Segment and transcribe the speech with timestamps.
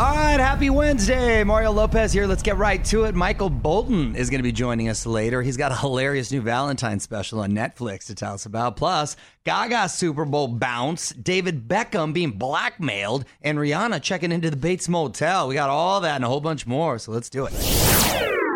[0.00, 1.44] All right, happy Wednesday.
[1.44, 2.26] Mario Lopez here.
[2.26, 3.14] Let's get right to it.
[3.14, 5.42] Michael Bolton is going to be joining us later.
[5.42, 8.78] He's got a hilarious new Valentine special on Netflix to tell us about.
[8.78, 14.88] Plus, Gaga Super Bowl bounce, David Beckham being blackmailed, and Rihanna checking into the Bates
[14.88, 15.48] Motel.
[15.48, 17.52] We got all that and a whole bunch more, so let's do it.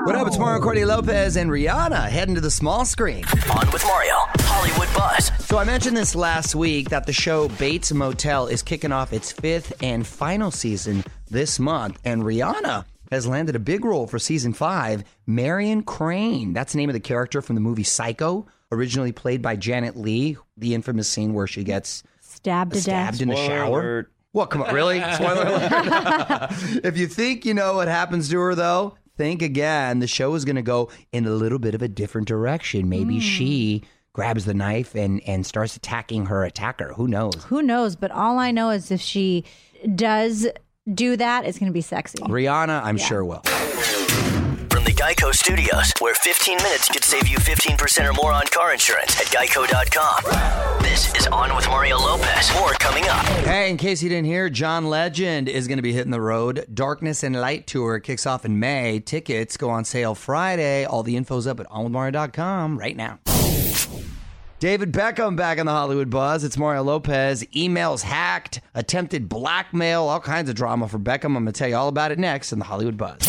[0.04, 0.26] What up?
[0.26, 3.22] It's Mario Courtney Lopez and Rihanna heading to the small screen.
[3.54, 5.30] On with Mario, Hollywood Buzz.
[5.45, 9.30] So I mentioned this last week that the show Bates Motel is kicking off its
[9.30, 14.54] fifth and final season this month, and Rihanna has landed a big role for season
[14.54, 15.04] five.
[15.26, 19.57] Marion Crane, that's the name of the character from the movie Psycho, originally played by
[19.57, 20.38] Janet Leigh.
[20.57, 23.22] The infamous scene where she gets Stabbed to stabbed death.
[23.22, 23.80] in the Spoiler shower.
[23.80, 24.12] alert.
[24.32, 24.50] What?
[24.50, 25.00] Come on, really?
[25.14, 26.48] Spoiler alert.
[26.84, 29.98] if you think you know what happens to her, though, think again.
[29.98, 32.88] The show is going to go in a little bit of a different direction.
[32.88, 33.20] Maybe hmm.
[33.20, 33.82] she
[34.12, 36.92] grabs the knife and and starts attacking her attacker.
[36.94, 37.44] Who knows?
[37.48, 37.96] Who knows?
[37.96, 39.44] But all I know is if she
[39.94, 40.46] does
[40.92, 42.19] do that, it's going to be sexy.
[42.19, 43.40] Rihanna, I'm sure will.
[43.40, 48.72] From the Geico Studios, where 15 minutes could save you 15% or more on car
[48.72, 50.82] insurance at geico.com.
[50.82, 52.52] This is On with Mario Lopez.
[52.54, 53.24] More coming up.
[53.46, 56.66] Hey, in case you didn't hear, John Legend is going to be hitting the road.
[56.72, 59.00] Darkness and Light Tour kicks off in May.
[59.00, 60.84] Tickets go on sale Friday.
[60.84, 63.20] All the info's up at onwithmario.com right now.
[64.60, 66.44] David Beckham back in the Hollywood buzz.
[66.44, 67.42] It's Mario Lopez.
[67.55, 71.36] Emails hacked, attempted blackmail, all kinds of drama for Beckham.
[71.36, 73.27] I'm going to tell you all about it next in the Hollywood buzz.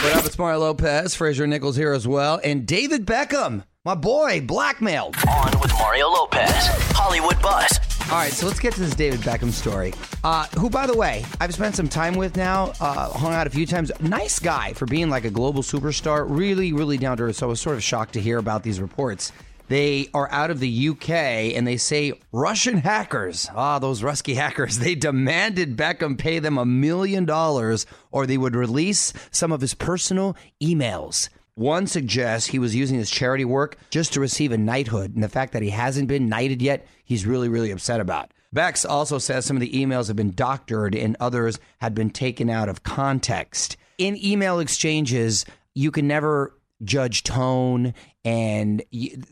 [0.00, 0.24] What up?
[0.26, 1.14] It's Mario Lopez.
[1.14, 2.40] Fraser Nichols here as well.
[2.44, 5.16] And David Beckham, my boy, blackmailed.
[5.28, 7.80] On with Mario Lopez, Hollywood Buzz.
[8.10, 9.92] All right, so let's get to this David Beckham story.
[10.24, 13.50] Uh, who, by the way, I've spent some time with now, uh, hung out a
[13.50, 13.92] few times.
[14.00, 16.24] Nice guy for being like a global superstar.
[16.26, 17.36] Really, really down to earth.
[17.36, 19.30] So I was sort of shocked to hear about these reports.
[19.68, 21.10] They are out of the UK
[21.54, 26.64] and they say Russian hackers, ah, those Rusky hackers, they demanded Beckham pay them a
[26.64, 31.28] million dollars or they would release some of his personal emails.
[31.58, 35.28] One suggests he was using his charity work just to receive a knighthood, and the
[35.28, 38.30] fact that he hasn't been knighted yet, he's really, really upset about.
[38.52, 42.48] Bex also says some of the emails have been doctored and others had been taken
[42.48, 43.76] out of context.
[43.98, 46.54] In email exchanges, you can never
[46.84, 47.92] judge tone
[48.24, 48.82] and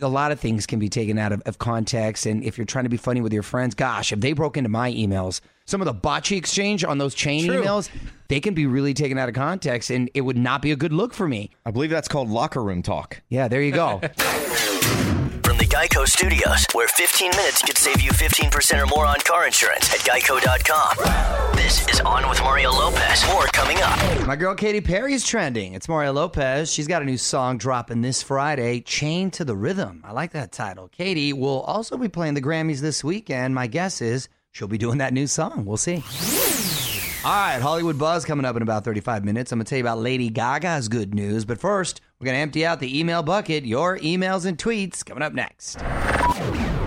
[0.00, 2.26] a lot of things can be taken out of, of context.
[2.26, 4.70] And if you're trying to be funny with your friends gosh if they broke into
[4.70, 7.90] my emails some of the botchy exchange on those chain emails
[8.28, 10.92] they can be really taken out of context and it would not be a good
[10.92, 11.50] look for me.
[11.64, 13.22] I believe that's called locker room talk.
[13.28, 13.98] yeah there you go.
[13.98, 14.45] From the
[15.76, 20.00] Geico Studios, where 15 minutes could save you 15% or more on car insurance at
[20.00, 21.54] geico.com.
[21.54, 23.26] This is On with Mario Lopez.
[23.26, 24.26] More coming up.
[24.26, 25.74] My girl Katy Perry is trending.
[25.74, 26.72] It's Mario Lopez.
[26.72, 30.02] She's got a new song dropping this Friday, Chained to the Rhythm.
[30.06, 30.88] I like that title.
[30.88, 33.54] Katy will also be playing the Grammys this weekend.
[33.54, 35.66] My guess is she'll be doing that new song.
[35.66, 36.02] We'll see.
[37.26, 39.50] All right, Hollywood Buzz coming up in about 35 minutes.
[39.50, 41.44] I'm going to tell you about Lady Gaga's good news.
[41.44, 43.64] But first, we're going to empty out the email bucket.
[43.64, 45.82] Your emails and tweets coming up next.
[45.82, 45.88] All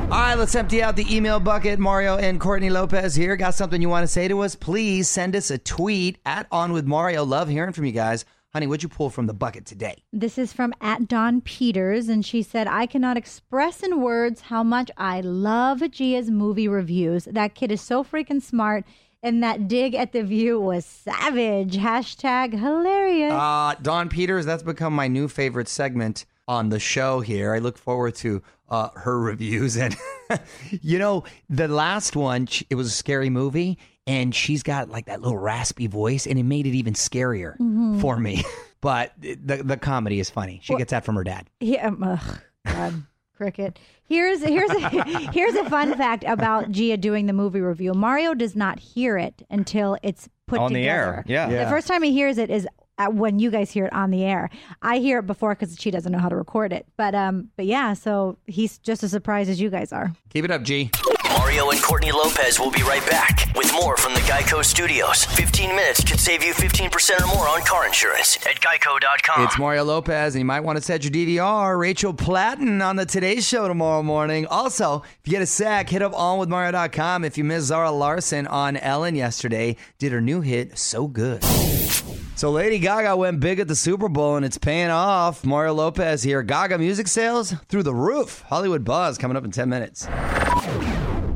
[0.07, 1.77] right, let's empty out the email bucket.
[1.77, 3.35] Mario and Courtney Lopez here.
[3.35, 4.55] Got something you want to say to us?
[4.55, 7.25] Please send us a tweet at On With Mario.
[7.25, 8.23] Love hearing from you guys.
[8.53, 10.01] Honey, what'd you pull from the bucket today?
[10.13, 14.63] This is from at Dawn Peters, and she said, I cannot express in words how
[14.63, 17.25] much I love Gia's movie reviews.
[17.25, 18.85] That kid is so freaking smart,
[19.21, 21.77] and that dig at the view was savage.
[21.77, 23.33] Hashtag hilarious.
[23.33, 27.53] Uh, Don Peters, that's become my new favorite segment on the show here.
[27.53, 29.77] I look forward to uh, her reviews.
[29.77, 29.95] And,
[30.69, 33.77] you know, the last one, it was a scary movie,
[34.07, 37.55] and she's got like that little raspy voice, and it made it even scarier
[38.01, 38.43] for me.
[38.81, 40.59] but the, the comedy is funny.
[40.63, 41.49] She gets that from her dad.
[41.59, 41.87] Yeah.
[41.87, 42.19] um,
[42.65, 43.03] God,
[43.39, 43.79] cricket.
[44.03, 44.89] Here's here's a,
[45.31, 47.93] here's a fun fact about Gia doing the movie review.
[47.93, 51.47] Mario does not hear it until it's put On the air, yeah.
[51.63, 52.67] The first time he hears it is
[52.97, 54.49] at when you guys hear it on the air.
[54.81, 56.85] I hear it before because she doesn't know how to record it.
[56.97, 60.13] But um, but yeah, so he's just as surprised as you guys are.
[60.31, 60.91] Keep it up, G.
[61.37, 65.25] Mario and Courtney Lopez will be right back with more from the Geico Studios.
[65.25, 69.43] 15 minutes could save you 15% or more on car insurance at geico.com.
[69.43, 71.77] It's Mario Lopez, and you might want to set your DVR.
[71.77, 74.47] Rachel Platten on the Today Show tomorrow morning.
[74.47, 77.23] Also, if you get a sec, hit up onwithmario.com.
[77.23, 81.43] If you missed Zara Larsson on Ellen yesterday, did her new hit So Good.
[82.35, 85.45] So Lady Gaga went big at the Super Bowl, and it's paying off.
[85.45, 86.41] Mario Lopez here.
[86.41, 88.43] Gaga music sales through the roof.
[88.47, 90.07] Hollywood Buzz coming up in 10 minutes.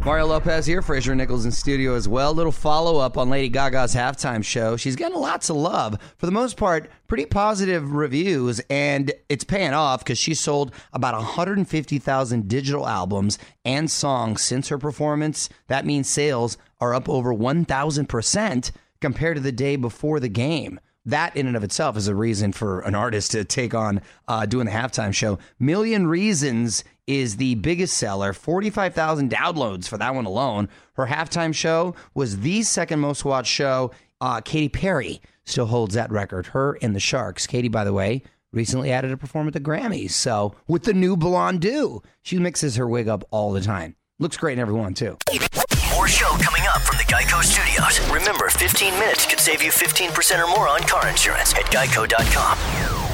[0.06, 2.34] Mario Lopez here, Fraser Nichols in studio as well.
[2.34, 4.76] Little follow up on Lady Gaga's halftime show.
[4.76, 5.98] She's getting lots of love.
[6.18, 11.14] For the most part, pretty positive reviews, and it's paying off because she sold about
[11.14, 15.48] 150,000 digital albums and songs since her performance.
[15.68, 21.36] That means sales are up over 1,000% compared to the day before the game that
[21.36, 24.66] in and of itself is a reason for an artist to take on uh, doing
[24.66, 25.38] the halftime show.
[25.60, 30.70] Million Reasons is the biggest seller, 45,000 downloads for that one alone.
[30.94, 33.92] Her halftime show was the second most watched show.
[34.22, 36.48] Uh, Katy Perry still holds that record.
[36.48, 37.46] Her and the Sharks.
[37.48, 40.12] Katy, by the way, recently added a perform at the Grammys.
[40.12, 43.96] So with the new blonde do, she mixes her wig up all the time.
[44.20, 45.18] Looks great in everyone too.
[45.94, 48.00] More show coming up from the Geico Studios.
[48.12, 53.13] Remember, 15 minutes could save you 15% or more on car insurance at geico.com.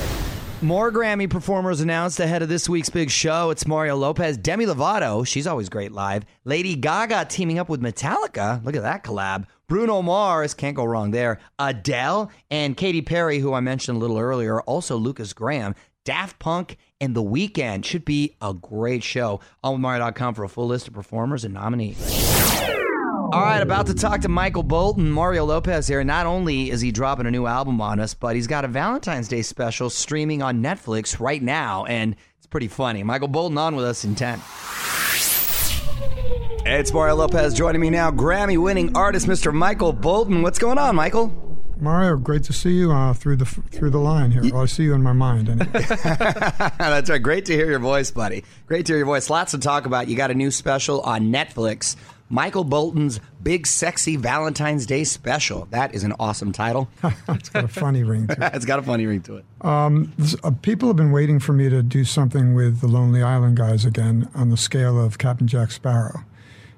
[0.61, 3.49] More Grammy performers announced ahead of this week's big show.
[3.49, 5.25] It's Mario Lopez, Demi Lovato.
[5.25, 6.25] She's always great live.
[6.43, 8.61] Lady Gaga teaming up with Metallica.
[8.65, 9.45] Look at that collab.
[9.69, 11.39] Bruno Mars, can't go wrong there.
[11.59, 14.59] Adele and Katy Perry, who I mentioned a little earlier.
[14.61, 15.75] Also Lukas Graham.
[16.03, 19.39] Daft Punk and The Weeknd should be a great show.
[19.63, 21.97] On with Mario.com for a full list of performers and nominees.
[23.31, 26.03] All right, about to talk to Michael Bolton, Mario Lopez here.
[26.03, 29.27] Not only is he dropping a new album on us, but he's got a Valentine's
[29.27, 33.03] Day special streaming on Netflix right now, and it's pretty funny.
[33.03, 34.41] Michael Bolton on with us in 10.
[36.65, 39.53] It's Mario Lopez joining me now, Grammy winning artist Mr.
[39.53, 40.41] Michael Bolton.
[40.41, 41.31] What's going on, Michael?
[41.79, 44.41] Mario, great to see you uh, through the through the line here.
[44.51, 45.49] Well, I see you in my mind.
[45.49, 45.67] Anyway.
[45.71, 47.21] That's right.
[47.21, 48.43] Great to hear your voice, buddy.
[48.65, 49.29] Great to hear your voice.
[49.29, 50.09] Lots to talk about.
[50.09, 51.95] You got a new special on Netflix.
[52.29, 55.67] Michael Bolton's Big Sexy Valentine's Day Special.
[55.71, 56.87] That is an awesome title.
[57.27, 58.39] it's got a funny ring to it.
[58.53, 59.45] it's got a funny ring to it.
[59.61, 63.23] Um, this, uh, people have been waiting for me to do something with the Lonely
[63.23, 66.23] Island guys again on the scale of Captain Jack Sparrow,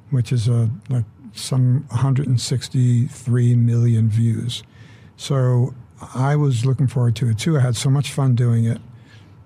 [0.10, 4.64] which is a, like some 163 million views.
[5.18, 5.74] So
[6.16, 7.58] I was looking forward to it too.
[7.58, 8.80] I had so much fun doing it.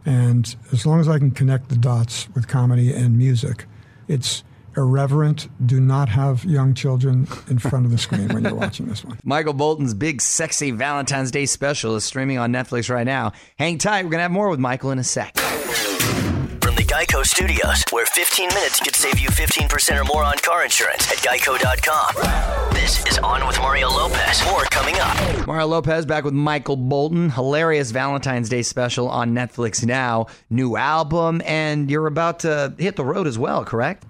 [0.05, 3.65] And as long as I can connect the dots with comedy and music,
[4.07, 4.43] it's
[4.77, 5.47] irreverent.
[5.65, 9.17] Do not have young children in front of the screen when you're watching this one.
[9.23, 13.31] Michael Bolton's big, sexy Valentine's Day special is streaming on Netflix right now.
[13.57, 14.03] Hang tight.
[14.03, 15.37] We're going to have more with Michael in a sec.
[15.37, 20.63] From the Geico Studios, where 15 minutes could save you 15% or more on car
[20.63, 22.73] insurance at geico.com.
[22.73, 24.43] This is On with Mario Lopez.
[24.45, 25.47] More coming up.
[25.47, 27.29] Mario Lopez back with Michael Bolton.
[27.29, 30.27] Hilarious Valentine's Day special on Netflix now.
[30.49, 34.05] New album, and you're about to hit the road as well, correct?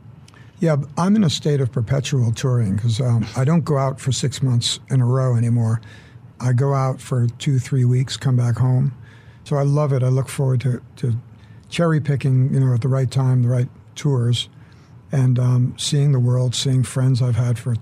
[0.59, 4.11] Yeah, I'm in a state of perpetual touring because um, I don't go out for
[4.11, 5.81] six months in a row anymore.
[6.39, 8.93] I go out for two, three weeks, come back home.
[9.43, 10.01] So I love it.
[10.01, 11.15] I look forward to, to
[11.69, 14.49] cherry picking, you know, at the right time, the right tours,
[15.11, 17.75] and um, seeing the world, seeing friends I've had for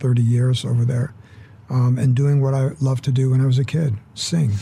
[0.00, 1.14] 30 years over there,
[1.70, 4.52] um, and doing what I loved to do when I was a kid sing.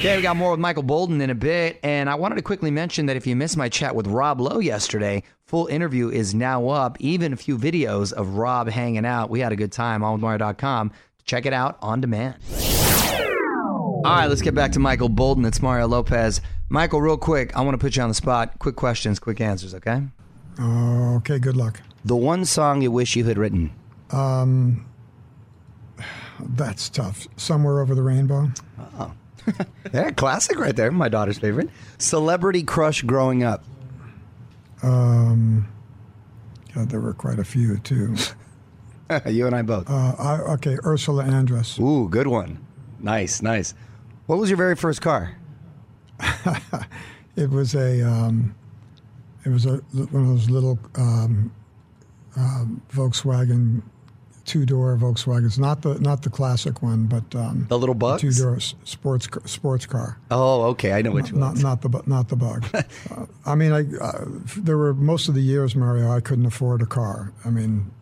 [0.00, 2.70] Okay, we got more with Michael Bolton in a bit, and I wanted to quickly
[2.70, 6.68] mention that if you missed my chat with Rob Lowe yesterday, full interview is now
[6.68, 9.30] up, even a few videos of Rob hanging out.
[9.30, 10.92] We had a good time on Mario.com.
[11.24, 12.36] Check it out on demand.
[12.52, 15.44] All right, let's get back to Michael Bolton.
[15.44, 16.40] It's Mario Lopez.
[16.68, 18.60] Michael, real quick, I want to put you on the spot.
[18.60, 20.02] Quick questions, quick answers, okay?
[20.56, 21.80] Uh, okay, good luck.
[22.04, 23.72] The one song you wish you had written?
[24.12, 24.86] Um,
[26.38, 27.26] that's tough.
[27.36, 28.50] Somewhere over the rainbow.
[28.78, 29.12] Oh.
[29.92, 30.92] yeah, classic right there.
[30.92, 31.70] My daughter's favorite.
[31.98, 33.64] Celebrity crush growing up.
[34.82, 35.68] Um,
[36.74, 38.14] God, there were quite a few too.
[39.26, 39.90] you and I both.
[39.90, 41.80] Uh, I, okay, Ursula Andress.
[41.80, 42.64] Ooh, good one.
[43.00, 43.74] Nice, nice.
[44.26, 45.36] What was your very first car?
[47.36, 48.54] it was a, um,
[49.44, 51.52] it was a one of those little um,
[52.36, 53.82] uh, Volkswagen
[54.50, 58.32] two door Volkswagens, not the not the classic one, but um, the little bug, two
[58.32, 60.18] door sports sports car.
[60.32, 61.62] Oh, okay, I know which not, one.
[61.62, 62.66] Not, not the not the bug.
[62.74, 64.24] uh, I mean, I uh,
[64.56, 67.32] there were most of the years, Mario, I couldn't afford a car.
[67.44, 67.92] I mean,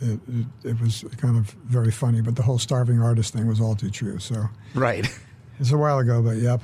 [0.00, 3.60] it, it, it, was kind of very funny, but the whole starving artist thing was
[3.60, 4.20] all too true.
[4.20, 5.12] So right,
[5.58, 6.62] it's a while ago, but yep.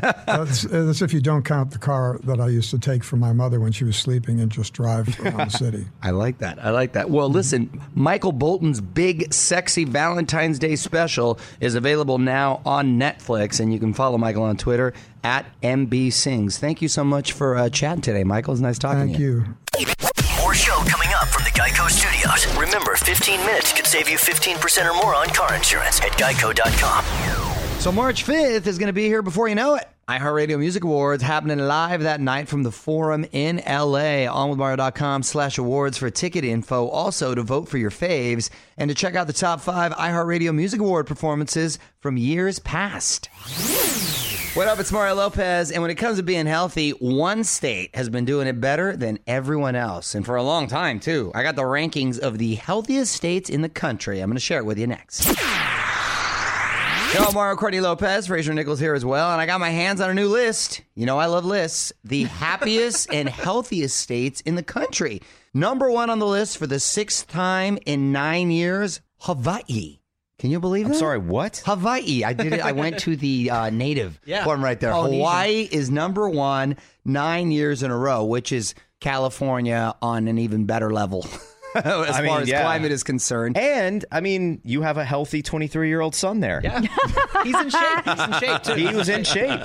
[0.00, 3.32] That's, that's, if you don't count the car that I used to take from my
[3.32, 5.86] mother when she was sleeping and just drive around the city.
[6.02, 6.64] I like that.
[6.64, 7.10] I like that.
[7.10, 13.72] Well, listen, Michael Bolton's big, sexy Valentine's Day special is available now on Netflix, and
[13.72, 14.92] you can follow Michael on Twitter
[15.24, 16.58] at MB Sings.
[16.58, 18.54] Thank you so much for uh, chatting today, Michael.
[18.54, 19.44] It's nice talking Thank to you.
[19.78, 19.86] you.
[20.40, 22.46] More show coming up from the Geico Studios.
[22.56, 27.41] Remember, 15 minutes could save you 15% or more on car insurance at geico.com.
[27.82, 29.88] So March 5th is going to be here before you know it.
[30.08, 34.28] iHeartRadio Music Awards happening live that night from the Forum in LA.
[34.30, 36.86] OnWithMario.com slash awards for ticket info.
[36.86, 40.78] Also to vote for your faves and to check out the top five iHeartRadio Music
[40.78, 43.28] Award performances from years past.
[44.54, 44.78] What up?
[44.78, 45.72] It's Mario Lopez.
[45.72, 49.18] And when it comes to being healthy, one state has been doing it better than
[49.26, 50.14] everyone else.
[50.14, 51.32] And for a long time, too.
[51.34, 54.20] I got the rankings of the healthiest states in the country.
[54.20, 55.34] I'm going to share it with you next.
[57.14, 60.08] Yo, Mario Courtney Lopez, Fraser Nichols here as well, and I got my hands on
[60.08, 60.80] a new list.
[60.94, 61.92] You know, I love lists.
[62.04, 65.20] The happiest and healthiest states in the country.
[65.52, 69.98] Number one on the list for the sixth time in nine years, Hawaii.
[70.38, 70.88] Can you believe it?
[70.88, 70.98] I'm that?
[70.98, 71.62] sorry, what?
[71.66, 72.24] Hawaii.
[72.24, 72.60] I did it.
[72.60, 74.44] I went to the uh, native Yeah.
[74.44, 74.92] form right there.
[74.92, 75.20] Polynesian.
[75.20, 80.64] Hawaii is number one nine years in a row, which is California on an even
[80.64, 81.26] better level
[81.84, 82.62] as I far as yeah.
[82.62, 83.56] climate is concerned.
[83.56, 86.60] And I mean, you have a healthy 23 year old son there.
[86.62, 86.80] Yeah.
[87.44, 88.04] He's in shape.
[88.04, 88.74] He's in shape too.
[88.74, 89.60] He was in shape.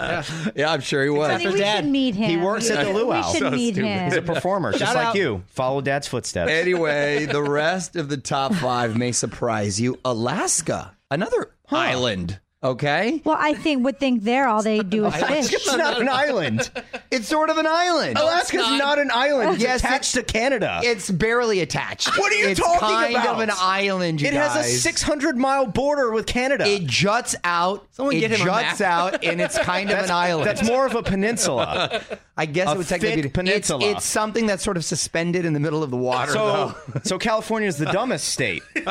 [0.55, 1.31] Yeah, I'm sure he was.
[1.31, 1.83] Honey, we Dad.
[1.83, 2.29] should meet him.
[2.29, 2.99] He works at the luau.
[2.99, 3.31] We luau.
[3.31, 3.87] should So meet stupid.
[3.87, 4.03] him.
[4.05, 5.43] He's a performer, just Shout like you.
[5.47, 6.51] Follow dad's footsteps.
[6.51, 9.99] Anyway, the rest of the top five may surprise you.
[10.05, 12.39] Alaska, another island.
[12.63, 15.53] Okay, Well, I think would think there all they do is fish.
[15.53, 16.71] It's not an island.
[17.11, 18.17] it's sort of an island.
[18.19, 18.97] Oh, Alaska's not.
[18.97, 19.53] an island.
[19.53, 20.81] It's Yes, attached to Canada.
[20.83, 22.17] It's barely attached.
[22.17, 23.25] What are you it's talking kind about?
[23.25, 24.21] Kind of an island.
[24.21, 26.65] You it has a 600 mile border with Canada.
[26.65, 27.87] It juts out.
[27.91, 28.81] Someone it get him a juts map.
[28.81, 30.47] out, and it's kind of an island.
[30.47, 32.01] That's more of a peninsula.
[32.39, 33.85] I guess a it would technically thick be peninsula.
[33.85, 36.31] It's, it's something that's sort of suspended in the middle of the water.
[36.31, 37.01] So, though.
[37.03, 38.63] so California is the dumbest state.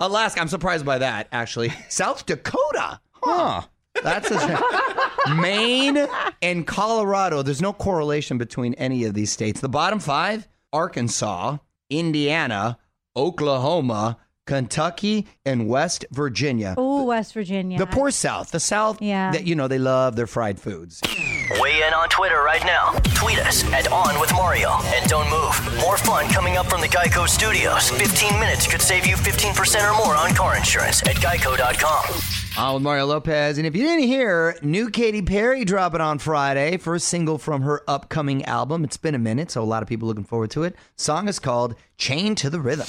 [0.00, 1.28] Alaska, I'm surprised by that.
[1.32, 3.00] Actually, South Dakota.
[3.12, 3.62] Huh.
[4.02, 6.06] That's a, Maine
[6.40, 7.42] and Colorado.
[7.42, 9.60] There's no correlation between any of these states.
[9.60, 11.58] The bottom five: Arkansas,
[11.90, 12.78] Indiana,
[13.16, 14.16] Oklahoma,
[14.46, 16.74] Kentucky, and West Virginia.
[16.78, 17.78] Oh, West Virginia.
[17.78, 19.32] The poor South, the South, Yeah.
[19.32, 21.00] that you know they love their fried foods.
[21.58, 22.92] Weigh in on Twitter right now.
[23.14, 24.70] Tweet us at On With Mario.
[24.94, 25.80] And don't move.
[25.80, 27.90] More fun coming up from the Geico Studios.
[27.90, 32.04] 15 minutes could save you 15% or more on car insurance at geico.com.
[32.56, 33.58] On with Mario Lopez.
[33.58, 37.82] And if you didn't hear, new Katy Perry dropping on Friday, first single from her
[37.88, 38.84] upcoming album.
[38.84, 40.76] It's been a minute, so a lot of people looking forward to it.
[40.96, 42.86] Song is called Chain to the Rhythm.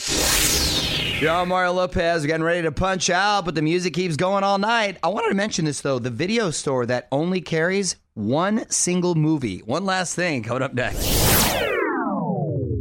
[1.22, 2.22] Yo, Mario Lopez.
[2.22, 4.98] We're getting ready to punch out, but the music keeps going all night.
[5.04, 9.60] I wanted to mention this, though the video store that only carries one single movie.
[9.60, 11.08] One last thing coming up next.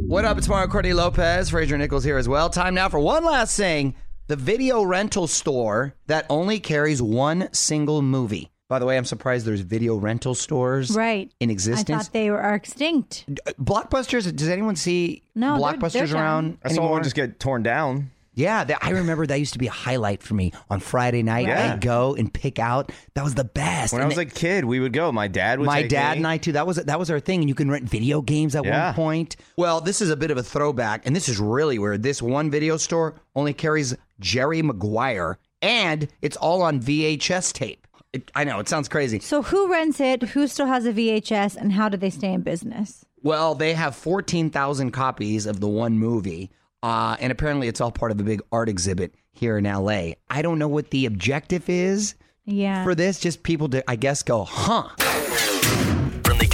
[0.07, 0.37] What up?
[0.37, 1.49] It's Mario Courtney Lopez.
[1.51, 2.49] Fraser Nichols here as well.
[2.49, 3.95] Time now for one last thing.
[4.27, 8.51] The video rental store that only carries one single movie.
[8.67, 11.89] By the way, I'm surprised there's video rental stores right in existence.
[11.89, 13.25] I thought they were are extinct.
[13.45, 16.15] Uh, Blockbusters, does anyone see No, they're- Blockbusters they're down.
[16.15, 16.91] around I saw anymore?
[16.91, 18.11] one just get torn down.
[18.41, 21.47] Yeah, that, I remember that used to be a highlight for me on Friday night.
[21.47, 21.73] Yeah.
[21.73, 22.91] I'd go and pick out.
[23.13, 23.93] That was the best.
[23.93, 25.11] When I was it- a kid, we would go.
[25.11, 26.17] My dad would my take dad me.
[26.17, 26.51] and I too.
[26.53, 28.87] That was that was our thing, and you can rent video games at Yeah.
[28.87, 29.35] one point.
[29.57, 32.03] Well, this is a bit of a throwback, and this is really weird.
[32.03, 37.85] This one video store only carries Jerry Maguire, and it's all on VHS tape.
[38.13, 39.19] It, I know it sounds crazy.
[39.19, 40.21] So who rents it?
[40.23, 41.55] Who still has a VHS?
[41.55, 43.05] And how do they stay in business?
[43.23, 46.51] Well, they have 14,000 copies of the one movie,
[46.83, 50.13] uh, and apparently it's all part of a big art exhibit here in LA.
[50.29, 52.83] I don't know what the objective is Yeah.
[52.83, 54.89] for this, just people to, I guess, go, huh.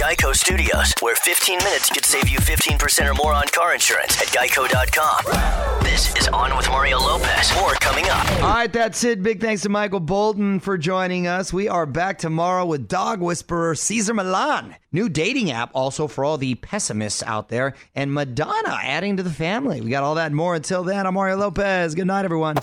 [0.08, 4.28] Geico Studios, where 15 minutes could save you 15% or more on car insurance at
[4.28, 5.84] geico.com.
[5.84, 7.54] This is On with Mario Lopez.
[7.56, 8.26] More coming up.
[8.42, 9.22] All right, that's it.
[9.22, 11.52] Big thanks to Michael Bolton for joining us.
[11.52, 14.76] We are back tomorrow with dog whisperer Cesar Millan.
[14.92, 19.28] New dating app also for all the pessimists out there, and Madonna adding to the
[19.28, 19.82] family.
[19.82, 20.54] We got all that and more.
[20.54, 21.94] Until then, I'm Mario Lopez.
[21.94, 22.56] Good night, everyone.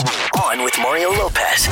[0.43, 1.67] On with Mario Lopez.